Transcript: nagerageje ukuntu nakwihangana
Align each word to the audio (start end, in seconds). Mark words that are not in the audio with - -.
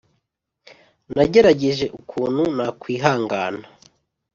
nagerageje 1.15 1.85
ukuntu 1.99 2.43
nakwihangana 2.55 3.65